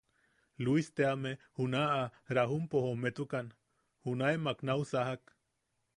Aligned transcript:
Luis 0.65 0.87
teame, 0.99 1.33
junaʼa 1.59 1.99
Rajumpo 2.39 2.77
jometukan, 2.87 3.53
junaemak 4.07 4.59
nau 4.71 4.79
sajak. 4.95 5.23